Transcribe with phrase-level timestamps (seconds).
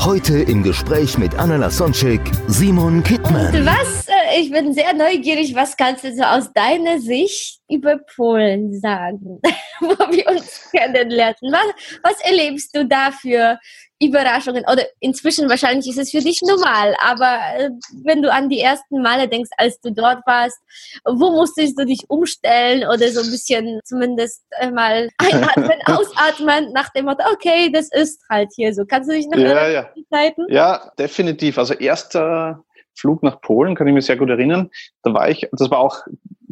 [0.00, 3.52] Heute im Gespräch mit Anna Lasonczek, Simon Kittmann.
[3.66, 4.07] Was, äh,
[4.38, 9.40] ich bin sehr neugierig, was kannst du so aus deiner Sicht über Polen sagen,
[9.80, 11.36] wo wir uns kennenlernen?
[11.42, 11.66] Was,
[12.02, 13.58] was erlebst du da für
[14.00, 14.64] Überraschungen?
[14.70, 17.70] Oder inzwischen wahrscheinlich ist es für dich normal, aber äh,
[18.04, 20.58] wenn du an die ersten Male denkst, als du dort warst,
[21.04, 26.90] wo musstest du dich umstellen oder so ein bisschen zumindest äh, mal einatmen, ausatmen nach
[26.90, 28.84] dem Motto, okay, das ist halt hier so.
[28.86, 29.80] Kannst du dich noch Ja, ja.
[29.80, 30.46] an die Zeiten?
[30.48, 31.58] Ja, definitiv.
[31.58, 32.64] Also erster
[32.98, 34.70] Flug nach Polen, kann ich mich sehr gut erinnern.
[35.02, 36.02] Da war ich, das war auch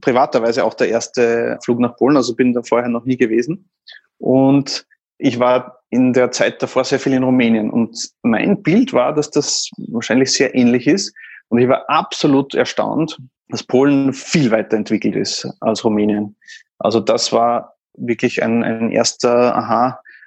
[0.01, 3.69] privaterweise auch der erste Flug nach Polen, also bin da vorher noch nie gewesen.
[4.19, 4.87] Und
[5.19, 7.71] ich war in der Zeit davor sehr viel in Rumänien.
[7.71, 11.15] Und mein Bild war, dass das wahrscheinlich sehr ähnlich ist.
[11.49, 16.37] Und ich war absolut erstaunt, dass Polen viel weiterentwickelt ist als Rumänien.
[16.79, 19.55] Also das war wirklich ein, ein erster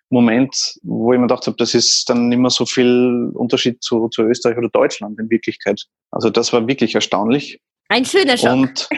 [0.09, 4.09] Aha-Moment, wo ich mir gedacht habe, das ist dann nicht mehr so viel Unterschied zu,
[4.09, 5.85] zu Österreich oder Deutschland in Wirklichkeit.
[6.11, 7.61] Also das war wirklich erstaunlich.
[7.89, 8.51] Ein schöner Schock.
[8.51, 8.89] Und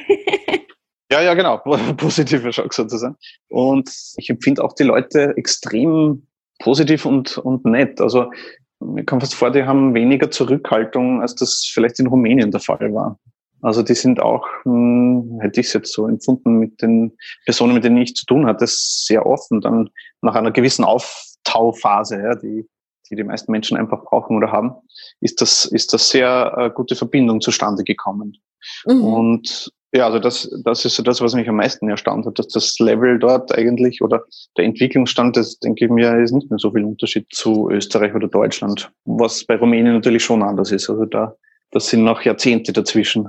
[1.11, 1.57] ja, ja, genau,
[1.97, 3.15] positiver Schock sozusagen.
[3.49, 6.27] Und ich empfinde auch die Leute extrem
[6.59, 7.99] positiv und, und nett.
[8.01, 8.31] Also
[8.79, 12.93] mir kommt fast vor, die haben weniger Zurückhaltung, als das vielleicht in Rumänien der Fall
[12.93, 13.19] war.
[13.61, 17.83] Also die sind auch, hm, hätte ich es jetzt so empfunden, mit den Personen, mit
[17.83, 19.89] denen ich zu tun hatte, sehr offen dann
[20.21, 22.67] nach einer gewissen Auftauphase, ja, die,
[23.09, 24.73] die die meisten Menschen einfach brauchen oder haben,
[25.19, 28.37] ist das, ist das sehr äh, gute Verbindung zustande gekommen.
[28.85, 29.03] Mhm.
[29.03, 32.47] Und ja, also das, das ist so das, was mich am meisten erstaunt hat, dass
[32.47, 34.23] das Level dort eigentlich oder
[34.57, 38.29] der Entwicklungsstand, das denke ich mir, ist nicht mehr so viel Unterschied zu Österreich oder
[38.29, 40.89] Deutschland, was bei Rumänien natürlich schon anders ist.
[40.89, 41.35] Also da,
[41.71, 43.27] das sind noch Jahrzehnte dazwischen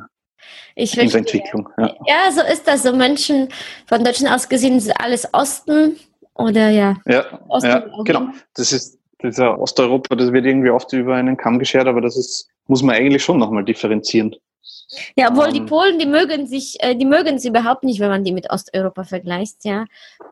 [0.74, 1.18] Ich verstehe.
[1.18, 1.68] Entwicklung.
[1.78, 1.94] Ja.
[2.06, 2.82] Ja, so ist das.
[2.82, 3.48] So Menschen
[3.86, 5.96] von Deutschland aus gesehen sind alles Osten
[6.34, 6.96] oder ja.
[7.06, 8.28] Ja, Osten ja genau.
[8.54, 12.48] Das ist dieser Osteuropa, das wird irgendwie oft über einen Kamm geschert, aber das ist,
[12.66, 14.34] muss man eigentlich schon nochmal differenzieren.
[15.16, 15.66] Ja, obwohl die Ähm.
[15.66, 19.04] Polen, die mögen sich, äh, die mögen es überhaupt nicht, wenn man die mit Osteuropa
[19.04, 19.84] vergleicht, ja.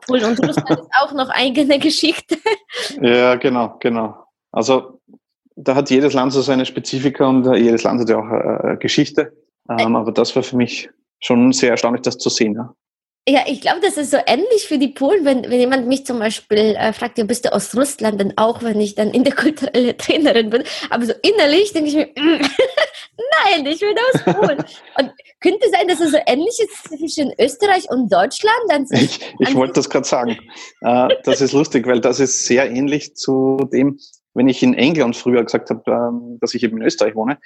[0.05, 2.37] Polen und Russland ist auch noch eigene Geschichte.
[3.01, 4.25] Ja, genau, genau.
[4.51, 4.99] Also
[5.55, 9.33] da hat jedes Land so seine Spezifika und jedes Land hat ja auch äh, Geschichte.
[9.69, 10.89] Ähm, aber das war für mich
[11.19, 12.55] schon sehr erstaunlich, das zu sehen.
[12.55, 12.73] Ja.
[13.29, 16.17] Ja, ich glaube, das ist so ähnlich für die Polen, wenn, wenn jemand mich zum
[16.17, 20.49] Beispiel äh, fragt, ja, bist du aus Russland, dann auch, wenn ich dann interkulturelle Trainerin
[20.49, 20.63] bin.
[20.89, 22.41] Aber so innerlich denke ich mir, mm,
[23.45, 24.57] nein, ich bin aus Polen.
[24.97, 28.59] Und könnte sein, dass es so ähnlich ist zwischen Österreich und Deutschland?
[28.69, 30.39] Dann Ich, ich wollte das gerade sagen.
[30.81, 33.99] Äh, das ist lustig, weil das ist sehr ähnlich zu dem,
[34.33, 37.37] wenn ich in England früher gesagt habe, ähm, dass ich eben in Österreich wohne,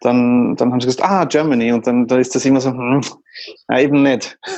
[0.00, 1.72] dann, dann haben sie gesagt, ah, Germany.
[1.72, 3.00] Und dann da ist das immer so, hm,
[3.68, 4.38] na, eben nicht.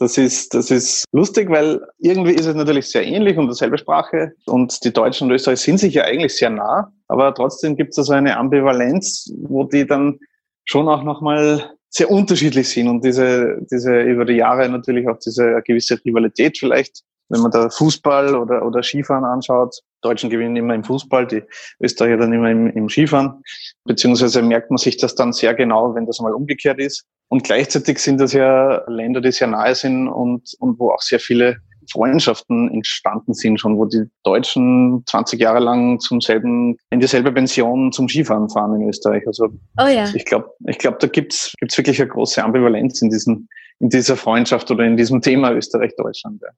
[0.00, 4.32] Das ist, das ist lustig, weil irgendwie ist es natürlich sehr ähnlich und dieselbe Sprache.
[4.46, 6.92] Und die Deutschen und Österreich sind sich ja eigentlich sehr nah.
[7.08, 10.20] Aber trotzdem gibt es da so eine Ambivalenz, wo die dann
[10.64, 15.60] schon auch nochmal sehr unterschiedlich sind und diese, diese über die Jahre natürlich auch diese
[15.66, 19.80] gewisse Rivalität vielleicht, wenn man da Fußball oder, oder Skifahren anschaut.
[20.00, 21.42] Deutschen gewinnen immer im Fußball, die
[21.80, 23.42] Österreicher dann immer im, im Skifahren.
[23.84, 27.04] Beziehungsweise merkt man sich das dann sehr genau, wenn das mal umgekehrt ist.
[27.28, 31.20] Und gleichzeitig sind das ja Länder, die sehr nahe sind und, und wo auch sehr
[31.20, 31.58] viele
[31.90, 37.92] Freundschaften entstanden sind schon, wo die Deutschen 20 Jahre lang zum selben, in dieselbe Pension
[37.92, 39.26] zum Skifahren fahren in Österreich.
[39.26, 40.04] Also oh ja.
[40.14, 43.48] ich glaube, ich glaube, da gibt's gibt's wirklich eine große Ambivalenz in diesem,
[43.80, 46.40] in dieser Freundschaft oder in diesem Thema Österreich-Deutschland.
[46.42, 46.48] Ja.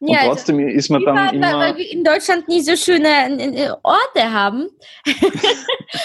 [0.00, 2.76] Und Ja, also trotzdem ist man dann Weil, weil immer, wir in Deutschland nie so
[2.76, 4.68] schöne äh, Orte haben.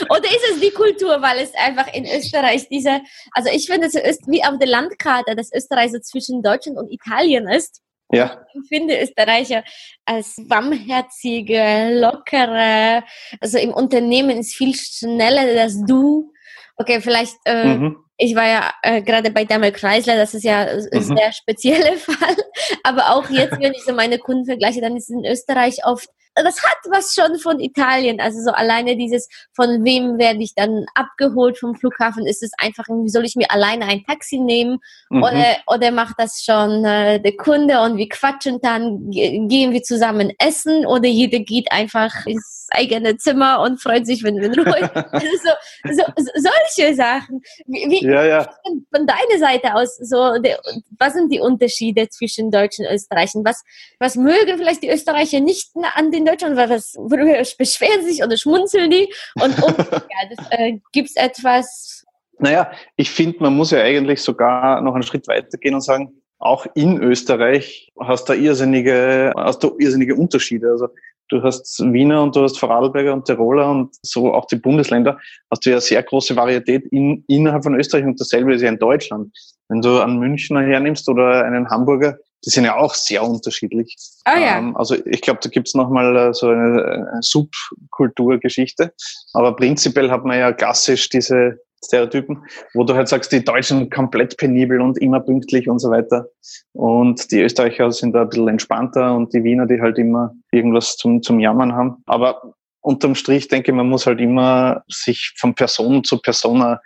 [0.09, 3.01] Oder ist es die Kultur, weil es einfach in Österreich diese,
[3.31, 6.91] also ich finde, es ist wie auf der Landkarte, dass Österreich so zwischen Deutschland und
[6.91, 7.81] Italien ist.
[8.11, 9.63] Ja, Ich finde Österreicher
[10.05, 13.03] als warmherzige, lockere,
[13.39, 16.31] also im Unternehmen ist viel schneller das Du.
[16.77, 17.97] Okay, vielleicht, äh, mhm.
[18.17, 21.17] ich war ja äh, gerade bei Daimler Chrysler, das ist ja ein Mhm.
[21.17, 22.35] sehr spezieller Fall.
[22.83, 26.09] Aber auch jetzt, wenn ich so meine Kunden vergleiche, dann ist es in Österreich oft
[26.43, 28.19] das hat was schon von Italien.
[28.19, 32.25] Also so alleine dieses, von wem werde ich dann abgeholt vom Flughafen?
[32.25, 34.79] Ist es einfach, wie soll ich mir alleine ein Taxi nehmen?
[35.09, 35.23] Mhm.
[35.23, 40.33] Oder, oder macht das schon äh, der Kunde und wir quatschen dann, gehen wir zusammen
[40.39, 44.89] essen oder jeder geht einfach ins eigene Zimmer und freut sich, wenn wir ruhig.
[45.11, 47.41] also so, so, so, solche Sachen.
[47.65, 48.43] Wie, ja, ja.
[48.63, 50.59] Von, von deiner Seite aus, so, der,
[50.97, 53.43] was sind die Unterschiede zwischen Deutschen und Österreichern?
[53.45, 53.63] Was,
[53.99, 56.55] was mögen vielleicht die Österreicher nicht an den Deutschen?
[56.55, 59.11] Was, worüber beschweren sich oder schmunzeln die?
[59.35, 62.05] Und, und ja, äh, gibt es etwas?
[62.39, 66.13] Naja, ich finde, man muss ja eigentlich sogar noch einen Schritt weiter gehen und sagen,
[66.39, 70.69] auch in Österreich hast du irrsinnige, hast du irrsinnige Unterschiede.
[70.69, 70.87] Also
[71.27, 75.19] du hast Wiener und du hast Vorarlberger und Tiroler und so auch die Bundesländer,
[75.51, 78.79] hast du ja sehr große Varietät in, innerhalb von Österreich und dasselbe ist ja in
[78.79, 79.35] Deutschland.
[79.67, 83.95] Wenn du einen Münchner hernimmst oder einen Hamburger, die sind ja auch sehr unterschiedlich.
[84.25, 84.57] Ah, ja.
[84.57, 88.93] Ähm, also ich glaube, da gibt's nochmal äh, so eine, eine Subkulturgeschichte.
[89.33, 92.43] Aber prinzipiell hat man ja klassisch diese Stereotypen,
[92.73, 96.27] wo du halt sagst, die Deutschen komplett penibel und immer pünktlich und so weiter.
[96.73, 100.97] Und die Österreicher sind da ein bisschen entspannter und die Wiener, die halt immer irgendwas
[100.97, 102.03] zum, zum Jammern haben.
[102.05, 106.77] Aber unterm Strich denke ich, man muss halt immer sich von Person zu Person ein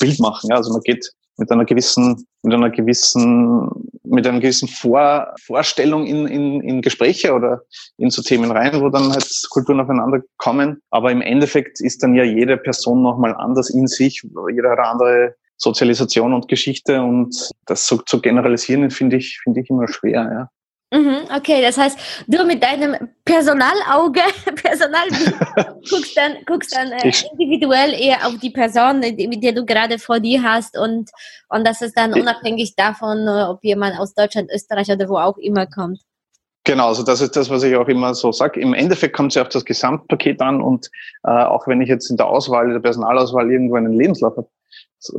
[0.00, 0.48] Bild machen.
[0.50, 0.56] Ja?
[0.56, 3.68] Also man geht mit einer gewissen, mit einer gewissen,
[4.08, 7.62] mit einer gewissen Vor, Vorstellung in, in, in Gespräche oder
[7.96, 10.80] in so Themen rein, wo dann halt Kulturen aufeinander kommen.
[10.90, 14.22] Aber im Endeffekt ist dann ja jede Person nochmal anders in sich.
[14.52, 19.60] Jeder hat eine andere Sozialisation und Geschichte und das so zu generalisieren, finde ich, finde
[19.60, 20.50] ich immer schwer, ja.
[20.90, 21.98] Mhm, okay, das heißt,
[22.28, 24.22] du mit deinem Personalauge,
[24.62, 25.06] Personal
[25.90, 30.18] guckst dann, guckst dann äh, individuell eher auf die Person, mit der du gerade vor
[30.18, 31.10] dir hast und,
[31.50, 35.36] und das ist dann unabhängig davon, äh, ob jemand aus Deutschland, Österreich oder wo auch
[35.36, 36.00] immer kommt.
[36.64, 38.60] Genau, also das ist das, was ich auch immer so sage.
[38.60, 40.90] Im Endeffekt kommt es ja auf das Gesamtpaket an und
[41.24, 44.48] äh, auch wenn ich jetzt in der Auswahl, der Personalauswahl irgendwo einen Lebenslauf habe,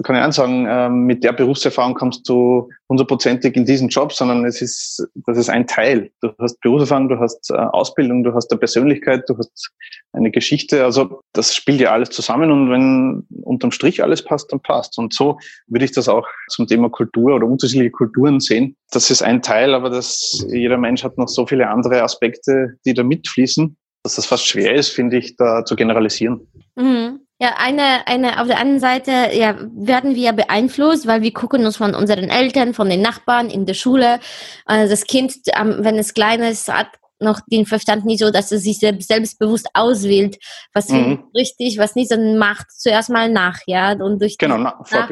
[0.04, 4.62] kann ich sagen, ähm, mit der Berufserfahrung kommst du hundertprozentig in diesen Job, sondern es
[4.62, 6.12] ist, das ist ein Teil.
[6.22, 9.72] Du hast Berufserfahrung, du hast äh, Ausbildung, du hast eine Persönlichkeit, du hast
[10.12, 10.84] eine Geschichte.
[10.84, 14.98] Also das spielt ja alles zusammen und wenn unterm Strich alles passt, dann passt.
[14.98, 18.76] Und so würde ich das auch zum Thema Kultur oder unterschiedliche Kulturen sehen.
[18.92, 22.94] Das ist ein Teil, aber das, jeder Mensch hat noch so viele andere Aspekte, die
[22.94, 26.48] da mitfließen, dass das fast schwer ist, finde ich, da zu generalisieren.
[26.76, 27.22] Mhm.
[27.42, 31.78] Ja, eine, eine, auf der anderen Seite, ja, werden wir beeinflusst, weil wir gucken uns
[31.78, 34.20] von unseren Eltern, von den Nachbarn in der Schule.
[34.66, 36.88] Also das Kind, wenn es klein ist, hat
[37.20, 40.38] noch den Verstand nicht so, dass es sich selbstbewusst auswählt,
[40.74, 41.24] was mhm.
[41.36, 44.64] richtig, was nicht, sondern macht zuerst mal nach, ja, und durch genau, die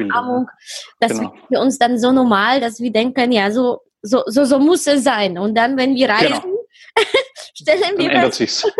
[0.04, 0.48] Nachahmung,
[1.00, 1.32] das genau.
[1.32, 4.86] wird für uns dann so normal, dass wir denken, ja, so, so, so, so muss
[4.86, 5.38] es sein.
[5.38, 6.58] Und dann, wenn wir reisen, genau.
[7.54, 8.64] stellen dann wir ändert sich's.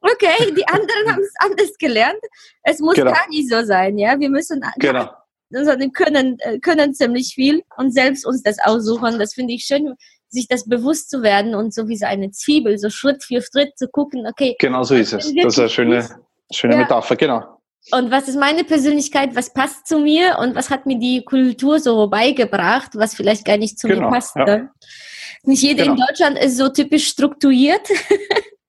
[0.00, 2.20] okay, die anderen haben es anders gelernt.
[2.62, 3.12] Es muss genau.
[3.12, 4.18] gar nicht so sein, ja.
[4.18, 5.10] Wir müssen genau.
[5.50, 9.18] sondern können, äh, können ziemlich viel und selbst uns das aussuchen.
[9.18, 9.94] Das finde ich schön,
[10.28, 13.76] sich das bewusst zu werden und so wie so eine Zwiebel, so Schritt für Schritt
[13.76, 14.56] zu gucken, okay.
[14.58, 15.32] Genau so ist es.
[15.34, 16.08] Das ist eine schöne,
[16.52, 16.80] schöne ja.
[16.80, 17.60] Metapher, genau.
[17.92, 21.80] Und was ist meine Persönlichkeit, was passt zu mir und was hat mir die Kultur
[21.80, 24.36] so beigebracht, was vielleicht gar nicht zu genau, mir passt.
[24.36, 24.68] Ja.
[25.42, 25.94] Nicht jeder genau.
[25.94, 27.88] in Deutschland ist so typisch strukturiert.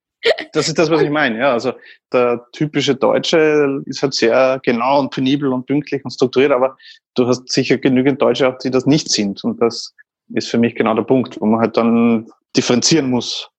[0.54, 1.40] Das ist das, was ich meine.
[1.40, 1.74] Ja, also
[2.12, 6.78] der typische Deutsche ist halt sehr genau und penibel und pünktlich und strukturiert, aber
[7.16, 9.44] du hast sicher genügend Deutsche auch, die das nicht sind.
[9.44, 9.94] Und das
[10.34, 13.50] ist für mich genau der Punkt, wo man halt dann differenzieren muss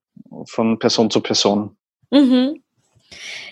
[0.47, 1.77] von Person zu Person.
[2.11, 2.63] Mhm.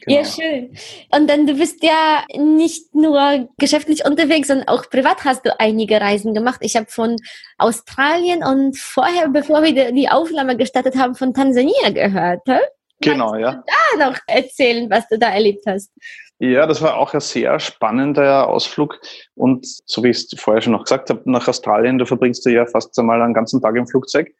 [0.06, 0.18] Genau.
[0.18, 0.74] Ja, schön.
[1.10, 6.00] Und dann, du bist ja nicht nur geschäftlich unterwegs, sondern auch privat hast du einige
[6.00, 6.60] Reisen gemacht.
[6.62, 7.16] Ich habe von
[7.58, 12.40] Australien und vorher, bevor wir die Aufnahme gestartet haben, von Tansania gehört.
[12.46, 12.58] He?
[13.00, 13.52] Genau, ja.
[13.52, 13.62] Du
[13.98, 15.90] da noch erzählen, was du da erlebt hast?
[16.38, 18.98] Ja, das war auch ein sehr spannender Ausflug.
[19.34, 22.50] Und so wie ich es vorher schon noch gesagt habe, nach Australien, da verbringst du
[22.50, 24.34] ja fast einmal einen ganzen Tag im Flugzeug.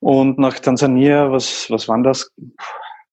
[0.00, 2.30] Und nach Tansania, was, was waren das?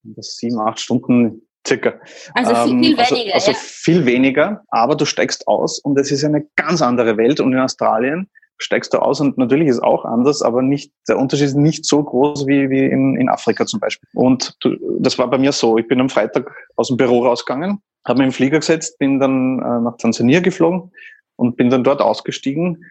[0.03, 1.95] das sieben, acht Stunden circa.
[2.33, 3.33] Also viel, ähm, viel also, weniger.
[3.33, 3.57] Also ja.
[3.59, 7.39] viel weniger, aber du steigst aus und es ist eine ganz andere Welt.
[7.39, 11.47] Und in Australien steigst du aus und natürlich ist auch anders, aber nicht, der Unterschied
[11.47, 14.07] ist nicht so groß wie, wie in, in Afrika zum Beispiel.
[14.13, 15.77] Und du, das war bei mir so.
[15.77, 19.59] Ich bin am Freitag aus dem Büro rausgegangen, habe mich im Flieger gesetzt, bin dann
[19.59, 20.91] äh, nach Tansania geflogen
[21.35, 22.83] und bin dann dort ausgestiegen.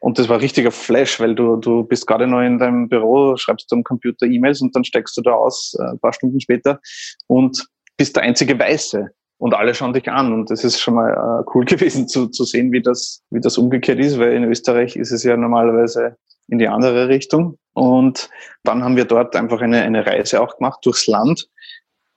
[0.00, 3.72] Und das war richtiger Flash, weil du, du bist gerade noch in deinem Büro, schreibst
[3.72, 6.80] am Computer E-Mails und dann steigst du da aus, äh, ein paar Stunden später
[7.26, 7.66] und
[7.96, 10.32] bist der einzige Weiße und alle schauen dich an.
[10.32, 13.58] Und das ist schon mal äh, cool gewesen zu, zu sehen, wie das, wie das
[13.58, 16.16] umgekehrt ist, weil in Österreich ist es ja normalerweise
[16.48, 17.58] in die andere Richtung.
[17.72, 18.28] Und
[18.62, 21.48] dann haben wir dort einfach eine, eine Reise auch gemacht durchs Land.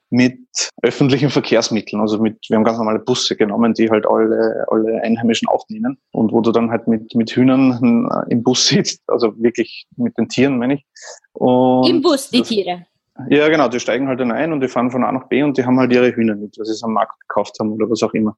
[0.10, 0.40] mit
[0.84, 2.02] öffentlichen Verkehrsmitteln.
[2.02, 6.32] Also mit, wir haben ganz normale Busse genommen, die halt alle, alle Einheimischen aufnehmen und
[6.32, 10.58] wo du dann halt mit, mit Hühnern im Bus sitzt, also wirklich mit den Tieren,
[10.58, 10.86] meine ich.
[11.34, 12.86] Und Im Bus, die Tiere?
[13.30, 15.58] Ja, genau, die steigen halt dann ein und die fahren von A nach B und
[15.58, 18.14] die haben halt ihre Hühner mit, was sie am Markt gekauft haben oder was auch
[18.14, 18.38] immer.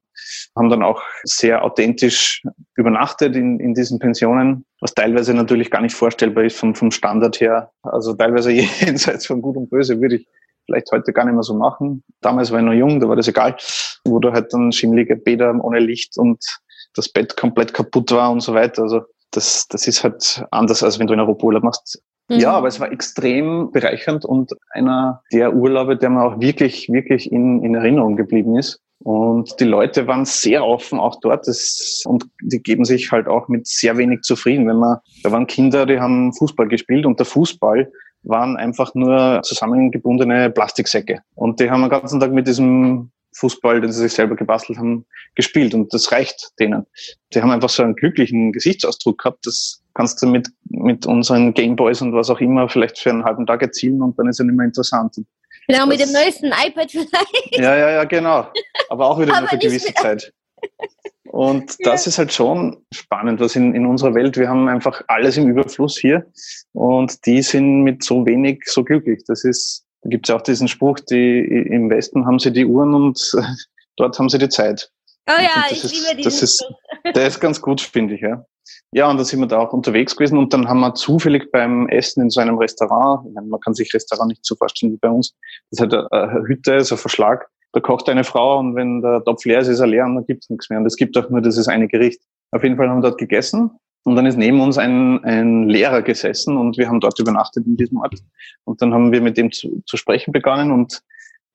[0.56, 2.42] Haben dann auch sehr authentisch
[2.76, 7.40] übernachtet in, in diesen Pensionen, was teilweise natürlich gar nicht vorstellbar ist vom, vom Standard
[7.40, 7.70] her.
[7.82, 10.28] Also teilweise jenseits von Gut und Böse würde ich
[10.64, 12.02] vielleicht heute gar nicht mehr so machen.
[12.20, 13.56] Damals war ich noch jung, da war das egal,
[14.04, 16.44] wo du halt dann schimmelige Bäder ohne Licht und
[16.94, 18.82] das Bett komplett kaputt war und so weiter.
[18.82, 22.02] Also das, das ist halt anders, als wenn du in Europa Urlaub machst.
[22.30, 22.56] Ja, mhm.
[22.56, 27.62] aber es war extrem bereichernd und einer der Urlaube, der mir auch wirklich, wirklich in,
[27.64, 28.80] in Erinnerung geblieben ist.
[29.02, 33.48] Und die Leute waren sehr offen auch dort das, und die geben sich halt auch
[33.48, 34.68] mit sehr wenig zufrieden.
[34.68, 37.90] Wenn man, da waren Kinder, die haben Fußball gespielt und der Fußball
[38.22, 41.20] waren einfach nur zusammengebundene Plastiksäcke.
[41.34, 45.06] Und die haben den ganzen Tag mit diesem Fußball, den sie sich selber gebastelt haben,
[45.34, 45.74] gespielt.
[45.74, 46.86] Und das reicht denen.
[47.32, 49.46] Die haben einfach so einen glücklichen Gesichtsausdruck gehabt.
[49.46, 53.46] Das kannst du mit, mit unseren Gameboys und was auch immer vielleicht für einen halben
[53.46, 55.16] Tag erzielen und dann ist es nicht mehr interessant.
[55.66, 57.50] Genau, das, mit dem neuesten iPad vielleicht.
[57.52, 58.48] Ja, ja, ja, genau.
[58.88, 60.32] Aber auch wieder nur für gewisse Zeit.
[61.24, 62.10] Und das ja.
[62.10, 65.98] ist halt schon spannend, was in, in unserer Welt, wir haben einfach alles im Überfluss
[65.98, 66.26] hier
[66.72, 69.22] und die sind mit so wenig so glücklich.
[69.26, 72.94] Das ist, da gibt es auch diesen Spruch, die im Westen haben sie die Uhren
[72.94, 73.32] und
[73.96, 74.90] dort haben sie die Zeit.
[75.28, 76.64] Oh ja, ich ist, liebe diesen das ist,
[77.14, 78.44] Der ist ganz gut, finde ich, ja.
[78.92, 81.88] Ja, und da sind wir da auch unterwegs gewesen und dann haben wir zufällig beim
[81.88, 85.34] Essen in so einem Restaurant, man kann sich Restaurant nicht so vorstellen wie bei uns,
[85.70, 89.44] das hat eine Hütte, so ein Verschlag, da kocht eine Frau und wenn der Topf
[89.44, 90.80] leer ist, ist er leer und dann gibt's nichts mehr.
[90.80, 92.20] Und es gibt auch nur dieses eine Gericht.
[92.50, 93.70] Auf jeden Fall haben wir dort gegessen
[94.04, 97.76] und dann ist neben uns ein, ein Lehrer gesessen und wir haben dort übernachtet in
[97.76, 98.14] diesem Ort.
[98.64, 101.02] Und dann haben wir mit dem zu, zu sprechen begonnen und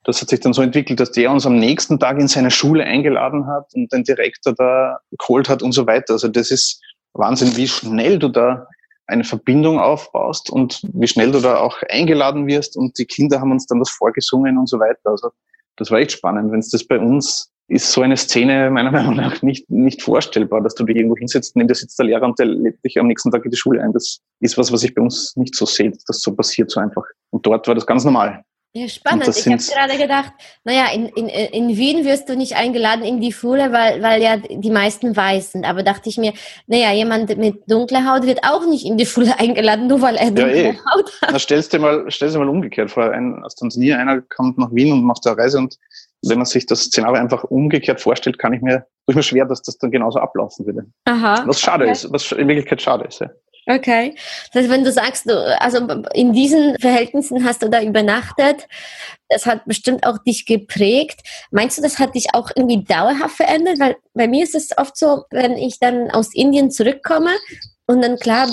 [0.04, 2.84] das hat sich dann so entwickelt, dass der uns am nächsten Tag in seine Schule
[2.84, 6.14] eingeladen hat und den Direktor da geholt hat und so weiter.
[6.14, 6.80] Also das ist
[7.14, 8.68] Wahnsinn, wie schnell du da
[9.08, 13.52] eine Verbindung aufbaust und wie schnell du da auch eingeladen wirst und die Kinder haben
[13.52, 15.10] uns dann das vorgesungen und so weiter.
[15.10, 15.32] Also
[15.76, 16.52] das war echt spannend.
[16.52, 20.62] Wenn es das bei uns ist so eine Szene meiner Meinung nach nicht, nicht vorstellbar,
[20.62, 23.08] dass du dich irgendwo hinsetzt, neben dir sitzt der Lehrer und der lädt dich am
[23.08, 23.94] nächsten Tag in die Schule ein.
[23.94, 26.80] Das ist was, was ich bei uns nicht so sehe, dass das so passiert so
[26.80, 27.04] einfach.
[27.32, 28.44] Und dort war das ganz normal.
[28.78, 29.26] Ja, spannend.
[29.30, 30.34] Ich habe gerade gedacht,
[30.66, 34.36] naja, in, in, in Wien wirst du nicht eingeladen in die Schule, weil, weil ja
[34.36, 35.64] die meisten weiß sind.
[35.64, 36.34] Aber dachte ich mir,
[36.68, 40.26] naja, jemand mit dunkler Haut wird auch nicht in die Schule eingeladen, nur weil er
[40.26, 40.78] dunkle ja, eh.
[40.94, 41.30] Haut hat.
[41.32, 43.12] Na, stellst dir mal, stellst dir mal umgekehrt vor.
[43.12, 45.78] Ein, aus Tansania, einer kommt nach Wien und macht eine Reise und
[46.30, 49.62] wenn man sich das Szenario einfach umgekehrt vorstellt, kann ich mir, tue mir schwer, dass
[49.62, 50.86] das dann genauso ablaufen würde.
[51.06, 51.44] Aha.
[51.46, 51.92] Was schade okay.
[51.94, 53.20] ist, was in Wirklichkeit schade ist.
[53.20, 53.30] Ja.
[53.68, 54.16] Okay.
[54.54, 55.80] Das heißt, wenn du sagst, du, also
[56.14, 58.68] in diesen Verhältnissen hast du da übernachtet,
[59.28, 61.22] das hat bestimmt auch dich geprägt.
[61.50, 63.80] Meinst du, das hat dich auch irgendwie dauerhaft verändert?
[63.80, 67.32] Weil bei mir ist es oft so, wenn ich dann aus Indien zurückkomme
[67.88, 68.48] und dann klar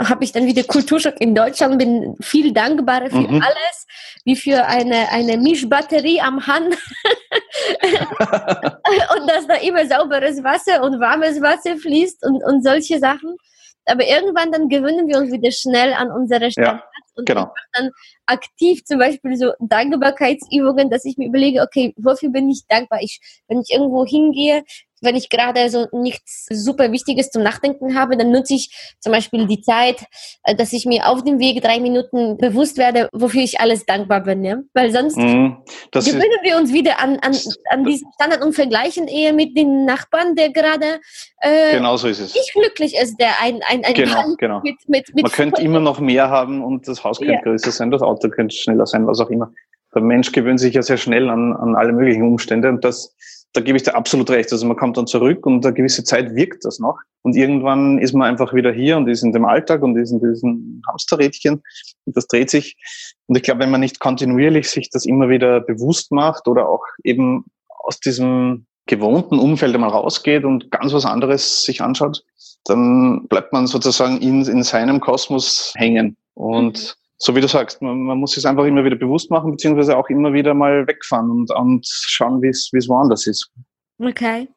[0.00, 3.42] habe ich dann wieder Kulturschock in Deutschland, bin viel dankbarer für mhm.
[3.42, 3.86] alles,
[4.24, 6.74] wie für eine, eine Mischbatterie am Hand.
[9.16, 13.36] und dass da immer sauberes Wasser und warmes Wasser fließt und, und solche Sachen
[13.86, 17.52] aber irgendwann dann gewöhnen wir uns wieder schnell an unsere Standards ja, und genau.
[17.72, 17.90] dann
[18.26, 23.00] aktiv zum Beispiel so Dankbarkeitsübungen, dass ich mir überlege, okay, wofür bin ich dankbar?
[23.02, 24.64] Ich, wenn ich irgendwo hingehe,
[25.02, 29.46] wenn ich gerade so nichts super Wichtiges zum Nachdenken habe, dann nutze ich zum Beispiel
[29.46, 30.04] die Zeit,
[30.44, 34.22] äh, dass ich mir auf dem Weg drei Minuten bewusst werde, wofür ich alles dankbar
[34.22, 34.44] bin.
[34.44, 34.58] Ja?
[34.74, 37.36] Weil sonst mm, gewöhnen wir uns wieder an, an,
[37.70, 41.00] an diesen Standard und vergleichen eher mit den Nachbarn, der gerade
[41.38, 42.34] äh, genau so ist es.
[42.34, 44.60] nicht glücklich ist, der ein, ein, ein genau, genau.
[44.62, 47.40] Mit, mit, mit Man könnte immer noch mehr haben und das Haus könnte ja.
[47.40, 49.52] größer sein, das Auto könnte schneller sein, was auch immer.
[49.94, 53.14] Der Mensch gewöhnt sich ja sehr schnell an, an alle möglichen Umstände und das
[53.52, 54.50] da gebe ich dir absolut recht.
[54.52, 56.98] Also man kommt dann zurück und eine gewisse Zeit wirkt das noch.
[57.22, 60.20] Und irgendwann ist man einfach wieder hier und ist in dem Alltag und ist in
[60.20, 61.62] diesem Hamsterrädchen.
[62.06, 62.76] Und das dreht sich.
[63.26, 66.84] Und ich glaube, wenn man nicht kontinuierlich sich das immer wieder bewusst macht oder auch
[67.04, 67.44] eben
[67.84, 72.24] aus diesem gewohnten Umfeld einmal rausgeht und ganz was anderes sich anschaut,
[72.64, 76.16] dann bleibt man sozusagen in, in seinem Kosmos hängen.
[76.34, 79.52] Und mhm so wie du sagst, man, man muss es einfach immer wieder bewusst machen,
[79.52, 83.48] beziehungsweise auch immer wieder mal wegfahren und, und schauen, wie es woanders ist.
[84.00, 84.48] Okay.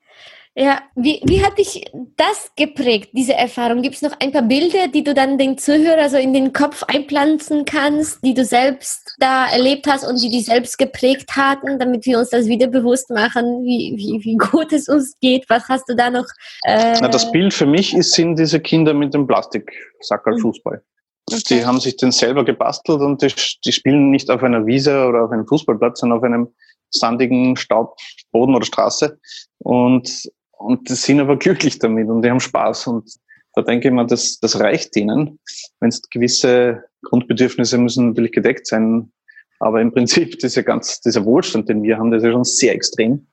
[0.57, 3.81] Ja, wie, wie hat dich das geprägt, diese Erfahrung?
[3.81, 6.81] Gibt es noch ein paar Bilder, die du dann den Zuhörer so in den Kopf
[6.83, 12.05] einpflanzen kannst, die du selbst da erlebt hast und die dich selbst geprägt hatten, damit
[12.05, 15.45] wir uns das wieder bewusst machen, wie, wie, wie gut es uns geht?
[15.49, 16.25] Was hast du da noch?
[16.63, 20.39] Äh Na, das Bild für mich ist, sind diese Kinder mit dem Plastiksackerl.
[20.39, 20.81] Fußball.
[21.27, 21.41] Okay.
[21.49, 23.33] Die haben sich den selber gebastelt und die,
[23.65, 26.47] die spielen nicht auf einer Wiese oder auf einem Fußballplatz, sondern auf einem
[26.91, 29.19] sandigen Staubboden oder Straße.
[29.59, 32.87] Und, und die sind aber glücklich damit und die haben Spaß.
[32.87, 33.11] Und
[33.55, 35.39] da denke ich mir, das, das reicht ihnen.
[35.79, 39.11] Wenn es gewisse Grundbedürfnisse müssen natürlich gedeckt sein.
[39.59, 42.73] Aber im Prinzip dieser ganz, dieser Wohlstand, den wir haben, der ist ja schon sehr
[42.75, 43.25] extrem.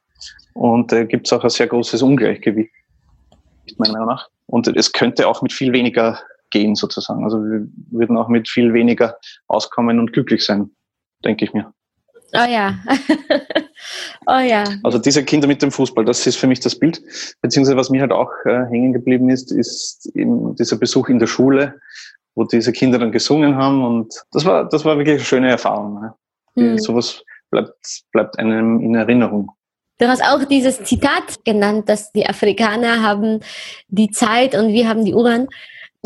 [0.55, 2.71] Und da äh, gibt es auch ein sehr großes Ungleichgewicht,
[3.77, 4.29] meiner Meinung nach.
[4.47, 6.21] Und es könnte auch mit viel weniger
[6.53, 7.25] gehen, sozusagen.
[7.25, 9.17] Also wir würden auch mit viel weniger
[9.49, 10.71] auskommen und glücklich sein,
[11.25, 11.73] denke ich mir.
[12.35, 12.79] Oh ja.
[14.27, 14.65] oh ja.
[14.83, 17.03] Also diese Kinder mit dem Fußball, das ist für mich das Bild.
[17.43, 21.27] Beziehungsweise was mir halt auch äh, hängen geblieben ist, ist eben dieser Besuch in der
[21.27, 21.81] Schule,
[22.35, 26.01] wo diese Kinder dann gesungen haben und das war, das war wirklich eine schöne Erfahrung.
[26.01, 26.15] Ne?
[26.55, 26.79] Mhm.
[26.79, 27.75] Sowas bleibt,
[28.13, 29.51] bleibt einem in Erinnerung.
[29.99, 33.41] Du hast auch dieses Zitat genannt, dass die Afrikaner haben
[33.89, 35.49] die Zeit und wir haben die Uhren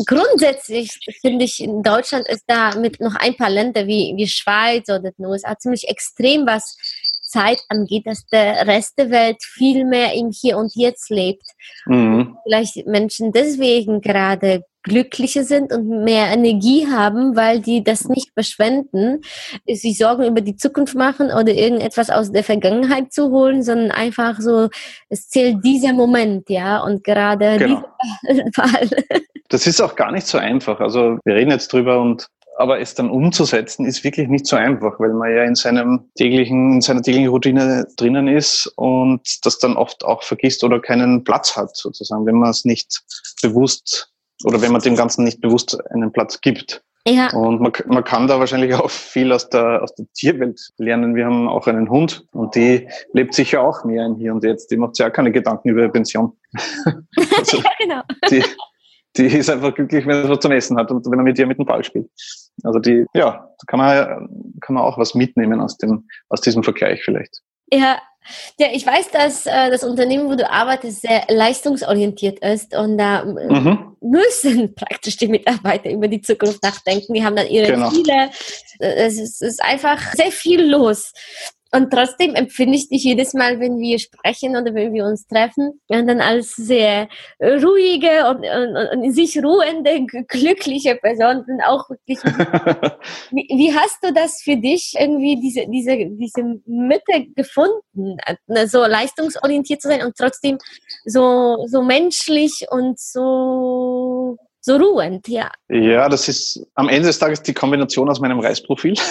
[0.05, 4.89] grundsätzlich finde ich, in Deutschland ist da mit noch ein paar Länder wie, wie Schweiz
[4.89, 6.77] oder den USA ziemlich extrem, was
[7.23, 11.45] Zeit angeht, dass der Rest der Welt viel mehr im Hier und Jetzt lebt.
[11.85, 12.37] Mhm.
[12.43, 19.21] Vielleicht Menschen deswegen gerade glücklicher sind und mehr Energie haben, weil die das nicht verschwenden,
[19.67, 24.39] sich Sorgen über die Zukunft machen oder irgendetwas aus der Vergangenheit zu holen, sondern einfach
[24.39, 24.69] so,
[25.09, 27.83] es zählt dieser Moment, ja, und gerade genau.
[28.29, 28.89] dieser Fall.
[29.49, 30.79] Das ist auch gar nicht so einfach.
[30.79, 32.27] Also wir reden jetzt drüber und
[32.57, 36.73] aber es dann umzusetzen ist wirklich nicht so einfach, weil man ja in seinem täglichen,
[36.73, 41.55] in seiner täglichen Routine drinnen ist und das dann oft auch vergisst oder keinen Platz
[41.55, 43.03] hat, sozusagen, wenn man es nicht
[43.43, 44.11] bewusst
[44.43, 46.83] oder wenn man dem Ganzen nicht bewusst einen Platz gibt.
[47.07, 47.31] Ja.
[47.31, 51.15] Und man, man kann da wahrscheinlich auch viel aus der, aus der Tierwelt lernen.
[51.15, 54.71] Wir haben auch einen Hund und die lebt sicher auch mehr im Hier und Jetzt.
[54.71, 56.33] Die macht sich auch keine Gedanken über ihre Pension.
[57.37, 58.01] also ja, genau.
[58.29, 58.43] Die,
[59.15, 61.47] die ist einfach glücklich, wenn sie was zum Essen hat und wenn er mit ihr
[61.47, 62.09] mit dem Ball spielt.
[62.63, 66.63] Also die, ja, da kann man, kann man auch was mitnehmen aus dem, aus diesem
[66.63, 67.41] Vergleich vielleicht.
[67.71, 67.99] Ja,
[68.59, 73.21] ja, ich weiß, dass äh, das Unternehmen, wo du arbeitest, sehr leistungsorientiert ist und da
[73.21, 73.95] äh, mhm.
[74.01, 77.13] müssen praktisch die Mitarbeiter über die Zukunft nachdenken.
[77.13, 77.89] Die haben dann ihre genau.
[77.89, 78.29] Ziele.
[78.79, 81.13] Äh, es ist, es ist einfach sehr viel los.
[81.71, 85.81] Und trotzdem empfinde ich dich jedes Mal, wenn wir sprechen oder wenn wir uns treffen,
[85.89, 87.07] dann als sehr
[87.41, 91.45] ruhige und, und, und in sich ruhende, glückliche Person.
[91.47, 92.19] Und auch wirklich,
[93.31, 98.17] wie, wie, hast du das für dich irgendwie, diese, diese, diese Mitte gefunden,
[98.65, 100.57] so leistungsorientiert zu sein und trotzdem
[101.05, 105.49] so, so menschlich und so so ruhend, ja.
[105.69, 108.93] Ja, das ist am Ende des Tages die Kombination aus meinem Reisprofil.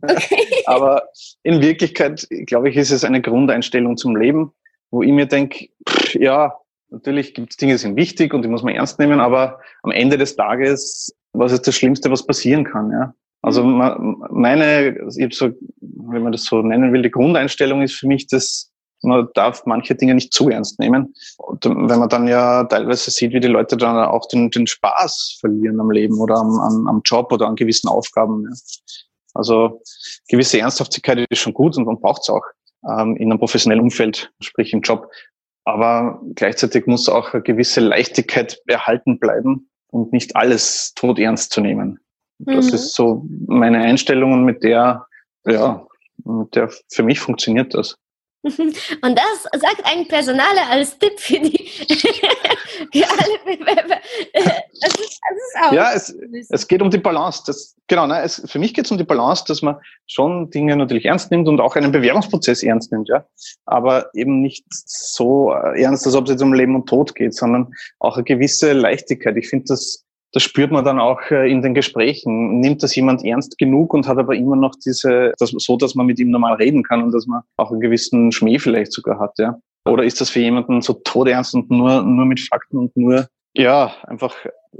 [0.00, 0.46] Okay.
[0.66, 1.08] Aber
[1.42, 4.52] in Wirklichkeit, glaube ich, ist es eine Grundeinstellung zum Leben,
[4.92, 5.70] wo ich mir denke,
[6.12, 6.54] ja,
[6.88, 9.90] natürlich gibt es Dinge, die sind wichtig und die muss man ernst nehmen, aber am
[9.90, 13.12] Ende des Tages, was ist das Schlimmste, was passieren kann, ja?
[13.42, 18.28] Also meine, ich so, wenn man das so nennen will, die Grundeinstellung ist für mich,
[18.28, 18.67] dass
[19.02, 21.14] man darf manche Dinge nicht zu ernst nehmen.
[21.38, 25.38] Und wenn man dann ja teilweise sieht, wie die Leute dann auch den, den Spaß
[25.40, 28.44] verlieren am Leben oder am, am, am Job oder an gewissen Aufgaben.
[28.44, 28.56] Ja.
[29.34, 29.82] Also
[30.28, 32.44] gewisse Ernsthaftigkeit ist schon gut und man braucht es auch
[32.88, 35.10] ähm, in einem professionellen Umfeld, sprich im Job.
[35.64, 41.60] Aber gleichzeitig muss auch eine gewisse Leichtigkeit erhalten bleiben und nicht alles tot ernst zu
[41.60, 42.00] nehmen.
[42.38, 42.56] Mhm.
[42.56, 45.06] Das ist so meine Einstellung und mit der,
[45.46, 45.86] ja,
[46.24, 47.96] mit der für mich funktioniert das.
[48.44, 51.58] Und das sagt ein Personaler als Tipp für die
[52.92, 53.96] für alle Bewerber.
[54.32, 56.16] Das ist, das ist ja, es,
[56.48, 57.42] es geht um die Balance.
[57.46, 60.76] Das, genau, ne, es, für mich geht es um die Balance, dass man schon Dinge
[60.76, 63.26] natürlich ernst nimmt und auch einen Bewerbungsprozess ernst nimmt, ja.
[63.66, 67.74] Aber eben nicht so ernst, als ob es jetzt um Leben und Tod geht, sondern
[67.98, 69.36] auch eine gewisse Leichtigkeit.
[69.36, 72.60] Ich finde das das spürt man dann auch äh, in den Gesprächen.
[72.60, 76.06] Nimmt das jemand ernst genug und hat aber immer noch diese, das, so, dass man
[76.06, 79.38] mit ihm normal reden kann und dass man auch einen gewissen Schmäh vielleicht sogar hat,
[79.38, 79.58] ja?
[79.86, 83.94] Oder ist das für jemanden so todernst und nur, nur mit Fakten und nur, ja,
[84.06, 84.34] einfach,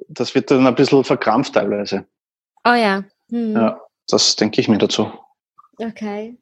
[0.08, 2.04] das wird dann ein bisschen verkrampft teilweise.
[2.64, 3.04] Oh ja.
[3.30, 3.54] Hm.
[3.54, 5.10] Ja, das denke ich mir dazu.
[5.78, 6.36] Okay.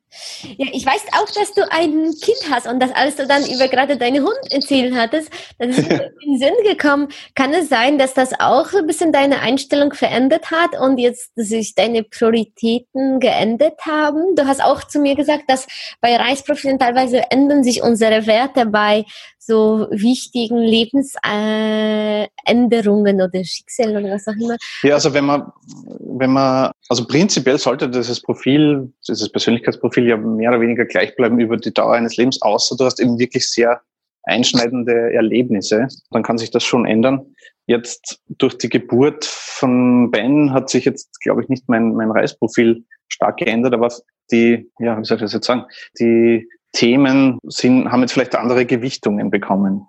[0.57, 3.68] Ja, ich weiß auch, dass du ein Kind hast und dass als du dann über
[3.68, 7.98] gerade deinen Hund erzählt hattest, dann ist mir in den Sinn gekommen, kann es sein,
[7.98, 13.81] dass das auch ein bisschen deine Einstellung verändert hat und jetzt sich deine Prioritäten geändert
[13.87, 14.35] haben?
[14.37, 15.66] Du hast auch zu mir gesagt, dass
[16.00, 19.05] bei Reisprofilen teilweise ändern sich unsere Werte bei
[19.46, 24.57] so wichtigen Lebensänderungen oder Schicksalen oder was auch immer.
[24.83, 25.52] Ja, also wenn man,
[26.00, 31.38] wenn man, also prinzipiell sollte dieses Profil, dieses Persönlichkeitsprofil ja mehr oder weniger gleich bleiben
[31.40, 33.80] über die Dauer eines Lebens, außer du hast eben wirklich sehr
[34.24, 37.34] einschneidende Erlebnisse, dann kann sich das schon ändern.
[37.66, 42.84] jetzt durch die Geburt von Ben hat sich jetzt, glaube ich, nicht mein, mein Reisprofil
[43.08, 43.88] stark geändert, aber
[44.30, 45.64] die, ja, wie soll ich das jetzt sagen,
[45.98, 49.86] die Themen sind, haben jetzt vielleicht andere Gewichtungen bekommen.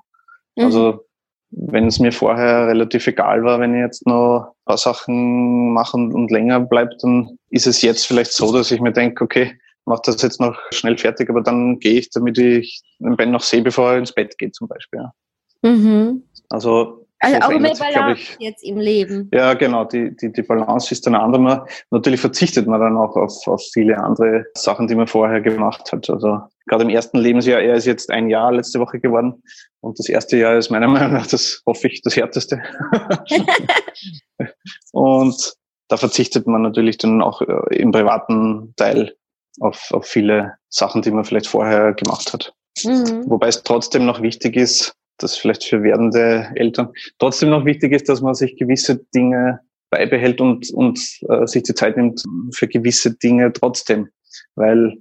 [0.56, 0.65] Mhm.
[0.65, 1.06] Also
[1.49, 6.13] wenn es mir vorher relativ egal war, wenn ich jetzt noch ein paar Sachen machen
[6.13, 10.00] und länger bleibt, dann ist es jetzt vielleicht so, dass ich mir denke, okay, mach
[10.02, 13.62] das jetzt noch schnell fertig, aber dann gehe ich, damit ich den Ben noch sehe,
[13.62, 15.06] bevor er ins Bett geht zum Beispiel.
[15.63, 16.23] Mhm.
[16.50, 19.30] Also also auch mehr Balance ich, jetzt im Leben.
[19.34, 19.86] Ja, genau.
[19.86, 21.65] Die, die, die Balance ist dann andere.
[21.89, 26.10] Natürlich verzichtet man dann auch auf, auf viele andere Sachen, die man vorher gemacht hat.
[26.10, 29.41] Also gerade im ersten Lebensjahr, er ist jetzt ein Jahr letzte Woche geworden.
[29.80, 32.62] Und das erste Jahr ist meiner Meinung nach, das hoffe ich, das härteste.
[34.91, 35.54] und
[35.88, 39.16] da verzichtet man natürlich dann auch äh, im privaten Teil
[39.60, 42.54] auf, auf viele Sachen, die man vielleicht vorher gemacht hat.
[42.84, 43.30] Mhm.
[43.30, 46.89] Wobei es trotzdem noch wichtig ist, das vielleicht für werdende Eltern
[47.20, 51.74] trotzdem noch wichtig ist, dass man sich gewisse Dinge beibehält und, und äh, sich die
[51.74, 52.22] Zeit nimmt
[52.54, 54.10] für gewisse Dinge trotzdem.
[54.56, 55.00] Weil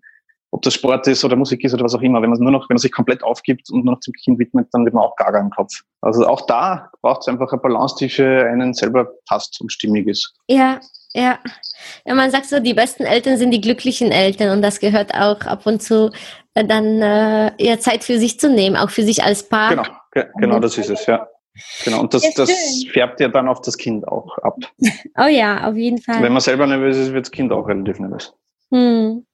[0.52, 2.68] ob das Sport ist oder Musik ist oder was auch immer, wenn man nur noch,
[2.68, 5.16] wenn man sich komplett aufgibt und nur noch dem Kind widmet, dann wird man auch
[5.16, 5.72] gaga im Kopf.
[6.00, 10.06] Also auch da braucht es einfach eine Balance, die für einen selber passt und stimmig
[10.06, 10.34] ist.
[10.48, 10.80] Ja,
[11.16, 11.38] ja.
[12.04, 15.40] Ja, man sagt so, die besten Eltern sind die glücklichen Eltern und das gehört auch
[15.40, 16.10] ab und zu
[16.54, 19.70] äh, dann äh, eher Zeit für sich zu nehmen, auch für sich als Paar.
[19.70, 21.26] Genau, genau das ist es, ja.
[21.84, 22.50] Genau, und das, das
[22.92, 24.56] färbt ja dann auf das Kind auch ab.
[25.18, 26.22] Oh ja, auf jeden Fall.
[26.22, 28.34] Wenn man selber nervös ist, wird das Kind auch relativ nervös.
[28.70, 29.25] Hm.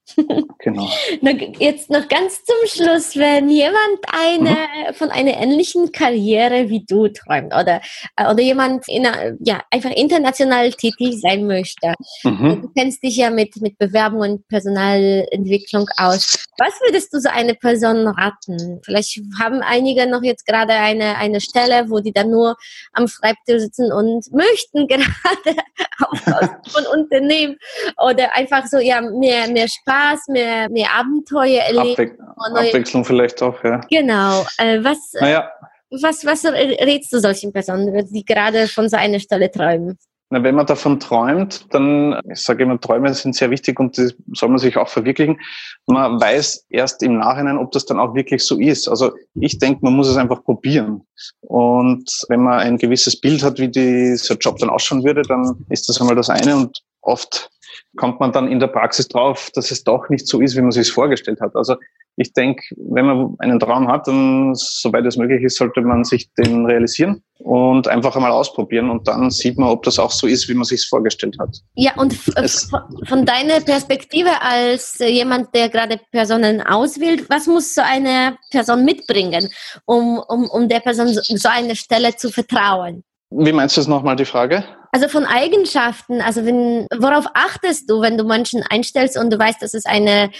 [0.59, 0.89] Genau.
[1.59, 4.95] Jetzt noch ganz zum Schluss, wenn jemand eine, mhm.
[4.95, 7.81] von einer ähnlichen Karriere wie du träumt oder,
[8.17, 9.07] äh, oder jemand in,
[9.41, 11.95] ja, einfach international tätig sein möchte.
[12.25, 12.63] Mhm.
[12.63, 16.47] Du kennst dich ja mit, mit Bewerbung und Personalentwicklung aus.
[16.59, 18.81] Was würdest du so eine Person raten?
[18.85, 22.57] Vielleicht haben einige noch jetzt gerade eine, eine Stelle, wo die dann nur
[22.93, 25.63] am Schreibtisch sitzen und möchten gerade
[26.01, 26.21] auf
[26.73, 27.57] von Unternehmen
[28.05, 32.19] oder einfach so, ja, mehr, mehr Spaß Spaß, mehr, mehr Abenteuer erleben.
[32.37, 33.81] Abwe Abwechslung vielleicht auch, ja.
[33.91, 34.45] Genau.
[34.59, 35.51] Äh, was, naja.
[35.91, 39.99] was, was rätst du solchen Personen, die gerade von so einer Stelle träumen?
[40.31, 44.09] Na, wenn man davon träumt, dann, ich sage immer, Träume sind sehr wichtig und die
[44.33, 45.39] soll man sich auch verwirklichen.
[45.87, 48.89] Man weiß erst im Nachhinein, ob das dann auch wirklich so ist.
[48.89, 51.03] Also ich denke, man muss es einfach probieren.
[51.43, 55.87] Und wenn man ein gewisses Bild hat, wie dieser Job dann ausschauen würde, dann ist
[55.91, 56.57] das einmal das eine.
[56.57, 57.51] Und oft
[57.97, 60.71] kommt man dann in der Praxis drauf, dass es doch nicht so ist, wie man
[60.71, 61.55] sich es vorgestellt hat.
[61.55, 61.77] Also
[62.17, 66.31] ich denke, wenn man einen Traum hat, dann, soweit es möglich ist, sollte man sich
[66.35, 70.49] den realisieren und einfach einmal ausprobieren und dann sieht man, ob das auch so ist,
[70.49, 71.57] wie man sich es vorgestellt hat.
[71.75, 78.37] Ja, und von deiner Perspektive als jemand, der gerade Personen auswählt, was muss so eine
[78.51, 79.49] Person mitbringen,
[79.87, 83.05] um, um, um der Person so eine Stelle zu vertrauen?
[83.31, 84.65] Wie meinst du das nochmal, die Frage?
[84.95, 89.63] Also von Eigenschaften, also wenn, worauf achtest du, wenn du Menschen einstellst und du weißt,
[89.63, 90.31] dass es eine,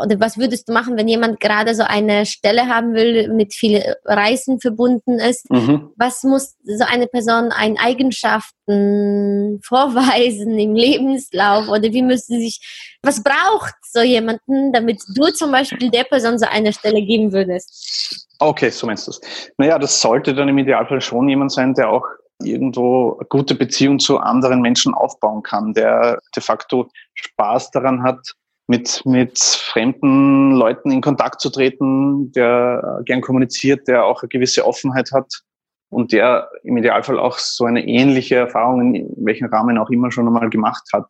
[0.00, 3.82] oder was würdest du machen, wenn jemand gerade so eine Stelle haben will, mit viel
[4.04, 5.50] Reisen verbunden ist?
[5.50, 5.90] Mhm.
[5.96, 12.60] Was muss so eine Person ein Eigenschaften vorweisen im Lebenslauf oder wie müsste sich,
[13.02, 18.28] was braucht so jemanden, damit du zum Beispiel der Person so eine Stelle geben würdest?
[18.38, 19.20] Okay, so meinst du es.
[19.58, 22.04] Naja, das sollte dann im Idealfall schon jemand sein, der auch
[22.42, 28.34] irgendwo gute Beziehung zu anderen Menschen aufbauen kann, der de facto Spaß daran hat,
[28.68, 34.66] mit, mit fremden Leuten in Kontakt zu treten, der gern kommuniziert, der auch eine gewisse
[34.66, 35.42] Offenheit hat
[35.88, 40.26] und der im Idealfall auch so eine ähnliche Erfahrung in welchem Rahmen auch immer schon
[40.26, 41.06] einmal gemacht hat.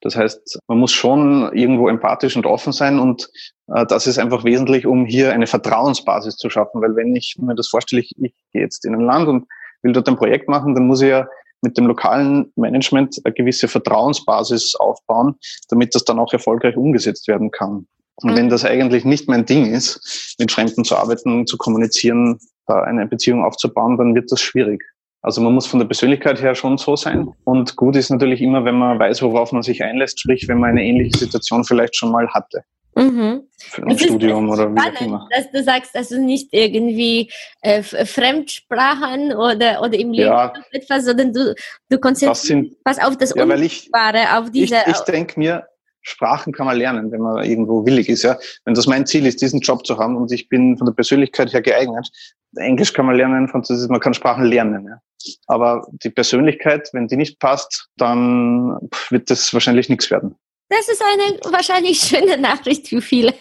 [0.00, 3.30] Das heißt, man muss schon irgendwo empathisch und offen sein und
[3.68, 7.54] äh, das ist einfach wesentlich, um hier eine Vertrauensbasis zu schaffen, weil wenn ich mir
[7.54, 9.46] das vorstelle, ich, ich gehe jetzt in ein Land und
[9.82, 11.26] will dort ein Projekt machen, dann muss ich ja
[11.62, 15.36] mit dem lokalen Management eine gewisse Vertrauensbasis aufbauen,
[15.68, 17.86] damit das dann auch erfolgreich umgesetzt werden kann.
[18.16, 18.36] Und mhm.
[18.36, 23.06] wenn das eigentlich nicht mein Ding ist, mit Fremden zu arbeiten, zu kommunizieren, da eine
[23.06, 24.82] Beziehung aufzubauen, dann wird das schwierig.
[25.22, 27.28] Also man muss von der Persönlichkeit her schon so sein.
[27.44, 30.70] Und gut ist natürlich immer, wenn man weiß, worauf man sich einlässt, sprich, wenn man
[30.70, 32.62] eine ähnliche Situation vielleicht schon mal hatte.
[32.96, 33.42] Mhm.
[33.58, 35.28] Für ein Studium oder wie auch immer.
[35.30, 37.30] Dass du sagst, dass du nicht irgendwie
[37.60, 41.54] äh, Fremdsprachen oder, oder im Leben ja, etwas, sondern du,
[41.90, 44.76] du konzentrierst was auf das ja, Unsichtbare, auf diese.
[44.86, 45.66] Ich, ich denke mir,
[46.00, 48.22] Sprachen kann man lernen, wenn man irgendwo willig ist.
[48.22, 48.38] Ja?
[48.64, 51.52] Wenn das mein Ziel ist, diesen Job zu haben und ich bin von der Persönlichkeit
[51.52, 52.08] her geeignet,
[52.54, 54.86] Englisch kann man lernen, Französisch, man kann Sprachen lernen.
[54.86, 55.00] Ja?
[55.48, 58.78] Aber die Persönlichkeit, wenn die nicht passt, dann
[59.10, 60.36] wird das wahrscheinlich nichts werden.
[60.68, 63.34] Das ist eine wahrscheinlich schöne Nachricht für viele.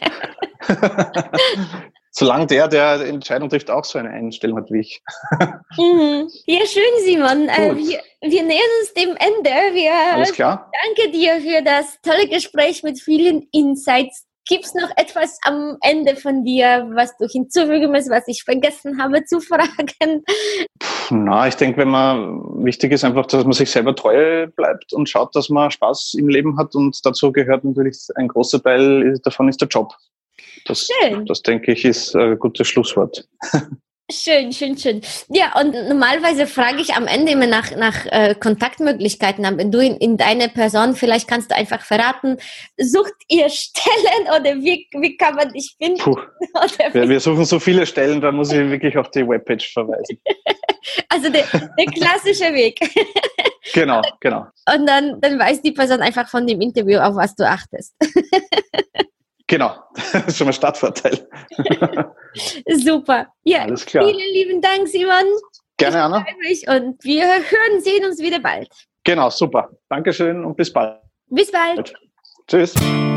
[2.18, 5.02] solange der, der die Entscheidung trifft, auch so eine Einstellung hat wie ich.
[5.78, 6.30] Mhm.
[6.46, 7.50] Ja, schön, Simon.
[7.50, 9.50] Äh, wir, wir nähern uns dem Ende.
[9.74, 10.72] Wir Alles klar.
[10.86, 14.25] danke dir für das tolle Gespräch mit vielen Insights.
[14.48, 19.02] Gibt es noch etwas am Ende von dir, was du hinzufügen musst, was ich vergessen
[19.02, 20.24] habe zu fragen?
[20.80, 24.94] Puh, na, ich denke, wenn man wichtig ist einfach, dass man sich selber treu bleibt
[24.94, 29.18] und schaut, dass man Spaß im Leben hat und dazu gehört natürlich ein großer Teil
[29.24, 29.94] davon ist der Job.
[30.66, 31.26] Das, Schön.
[31.26, 33.28] das denke ich ist ein gutes Schlusswort.
[34.12, 35.02] Schön, schön, schön.
[35.30, 39.46] Ja, und normalerweise frage ich am Ende immer nach, nach äh, Kontaktmöglichkeiten.
[39.46, 42.38] Aber Wenn du in, in deine Person, vielleicht kannst du einfach verraten,
[42.78, 45.98] sucht ihr Stellen oder wie, wie kann man dich finden?
[45.98, 46.16] Puh.
[46.94, 50.20] Wir, wir suchen so viele Stellen, da muss ich wirklich auf die Webpage verweisen.
[51.10, 51.44] also der,
[51.78, 52.80] der klassische Weg.
[53.74, 54.46] Genau, genau.
[54.72, 57.96] Und dann, dann weiß die Person einfach von dem Interview, auf was du achtest.
[59.47, 59.73] Genau.
[60.13, 61.29] Das ist schon mal Startvorteil.
[62.85, 63.27] Super.
[63.45, 64.05] Ja, Alles klar.
[64.07, 65.25] vielen lieben Dank, Simon.
[65.77, 66.21] Gerne, Anna.
[66.25, 68.69] Freue mich Und wir hören, sehen uns wieder bald.
[69.05, 69.71] Genau, super.
[69.89, 71.01] Dankeschön und bis bald.
[71.29, 71.93] Bis bald.
[72.47, 72.75] Tschüss.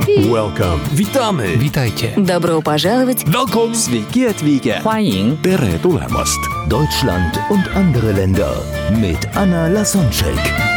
[0.08, 0.80] Welcome.
[0.96, 1.60] Witamy.
[1.60, 2.13] Witajcie.
[2.17, 3.24] Добро пожаловать!
[3.28, 3.74] Welcome.
[3.76, 4.80] Sveiki atvykę.
[4.84, 6.39] 欢迎 Tere tulemast.
[6.69, 8.54] Deutschland und andere Länder
[9.00, 10.77] mit Anna Lasonczek.